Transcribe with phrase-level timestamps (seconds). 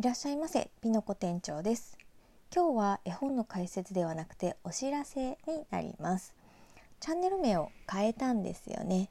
[0.00, 1.98] いらっしゃいませピノコ店長です。
[2.50, 6.34] 今日は絵本の解説ではなくてお知らせになります。
[7.00, 9.10] チャンネル名を変えたんですよね。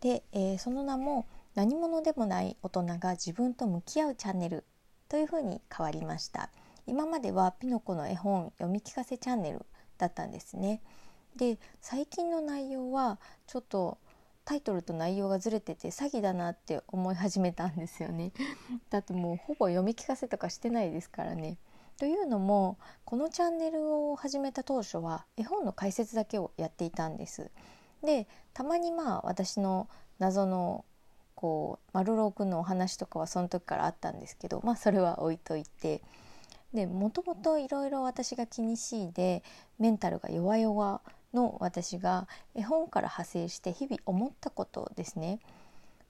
[0.00, 4.64] で、えー、その名も何者でもない大人が自分と向き合うチャンネル
[5.10, 6.48] というふうに変わりました。
[6.86, 9.66] 今まではピノコの絵本読み聞かせチャンネル
[9.98, 10.80] だったんですね。
[11.36, 13.98] で最近の内容はちょっと
[14.44, 18.32] タイトルと内容がずれてて詐欺だなって思い始めたんですよね。
[18.90, 21.58] だってもうほぼ読み聞かせとかしてないですからね。
[21.98, 27.50] というのもこのチャンネルを始めた当初は絵本の解説だけをやっていたんです。
[28.02, 29.88] でたまにまあ私の
[30.18, 30.84] 謎の
[31.36, 36.02] こう丸郎くんのお話とかはその時からあったんですけどまあそれは置いといて
[36.72, 39.42] でもともといろいろ私が気にしいで
[39.78, 41.00] メンタルが弱々
[41.34, 45.40] の私が絵本から派生して日々思ったことですね。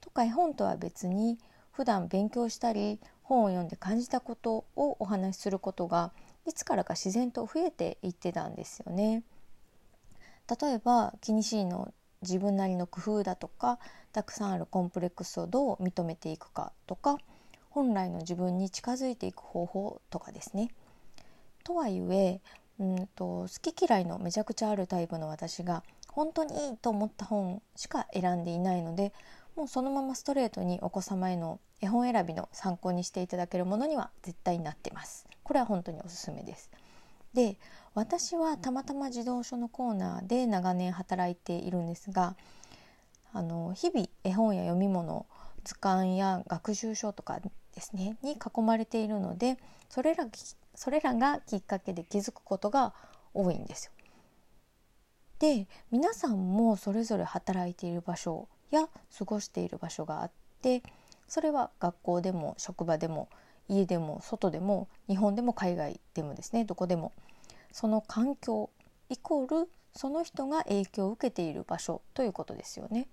[0.01, 1.37] とか絵本とは別に
[1.71, 6.11] 普段勉強したり本を読んで感じたことをお話しすることが
[6.45, 9.23] いつからか自然と増えていってたんですよね。
[10.61, 13.79] 例えば気にしいの自分なりの工夫だとか
[14.11, 17.17] たくさんあるコンプレックスをどう認めていくかとか
[17.69, 20.69] 本来の自分に近づいていく方法とかですね。
[21.63, 22.41] とはいえ
[22.79, 29.13] うんと好き嫌いのめちゃくちゃあるタイプの私が本当にいいと思った本しか選んでいないので
[29.55, 35.27] もうそのままストレートにお子様への絵本選びの参考にしていただけるものには絶対になってます。
[35.43, 36.71] これは本当におすすめです。
[37.33, 37.57] で
[37.93, 42.35] 私はたまたま児童書のコーナーで長年働いているんですが
[43.33, 45.25] あの日々絵本や読み物
[45.63, 49.57] 図鑑や学習書とかですねに囲まれているので
[49.89, 50.27] それら
[50.75, 52.93] それらがきっかけで気づくことが
[53.33, 53.91] 多いんですよ。
[55.39, 60.83] で皆さんもそれぞれ働いている場所や過ごしている場所があって
[61.27, 63.27] それは学校でも職場でも
[63.67, 67.11] 家でも外でも日本でも海外でもですねどこでも
[67.71, 68.69] その環境
[69.09, 73.07] イコールその人が影響を受けている場所ということですよね。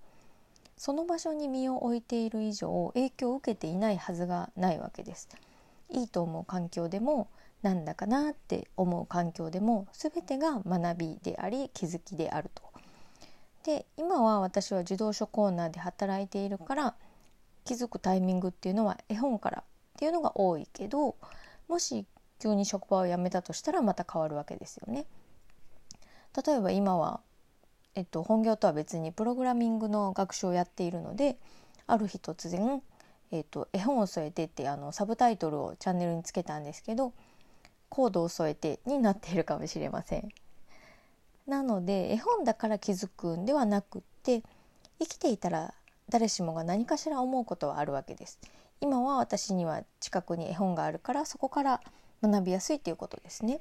[0.81, 5.29] その場所に身を置いている以上影響を受けていないはずがないわけです。
[5.91, 7.29] いいと思う環境でも
[7.61, 12.63] なんだかなって思う環境でも全てが学びであり気づきであると。
[13.63, 16.95] で今は私は自動書コーナーで働いているから
[17.63, 19.63] 気づくタイミングっていうのは絵本からっ
[19.99, 21.15] ていうのが多いけど
[21.67, 22.07] もし
[22.39, 25.05] 急に職場を辞めたとしたらまた変わるわけですよね。
[26.43, 27.21] 例えば今は、
[27.95, 31.37] えっと、本業とは別にプログラミングの学習をやっているので
[31.87, 32.81] ある日突然、
[33.31, 37.13] えっと、絵本を添えてってあのサブタイトルをチャンネルにつけたんですけど
[37.89, 40.29] コードを添えてになっているかもしれません。
[41.47, 44.43] なので絵本だから気づくんではなくって
[44.99, 45.73] 生きていたら
[46.07, 48.39] 誰しもが何かしら思うことはあるわけです。
[48.79, 51.81] 今は私には近くに絵本があるからそこから
[52.23, 53.59] 学びやすいということですね。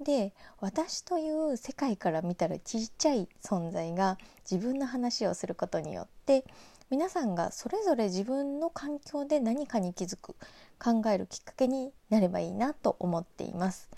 [0.00, 4.18] で私という世界から見たらちっちゃい存在が
[4.50, 6.44] 自分の話をすることによって
[6.90, 10.34] 皆さんがそれぞれ自分の環境で何かに気づく
[10.82, 13.90] 考えるきっかけになればいいなと思っています。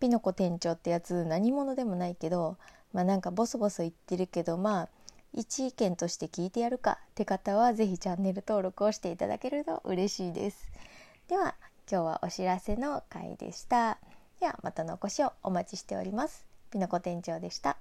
[0.00, 2.56] ピノコ店長ってやつ何者でもないけど
[2.92, 4.88] まあなんかボソボソ言ってるけどまあ
[5.32, 10.72] 一意見として聞いてやるかって方は是非チャンネル登録をしていただけると嬉しいです。
[11.28, 11.54] では
[11.90, 13.98] 今日はお知らせの回でした。
[14.40, 16.46] ではまたのお越しをお待ちしております。
[16.70, 17.76] ピノコ店長でした。